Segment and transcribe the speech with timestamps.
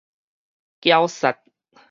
[0.81, 1.35] 筊虱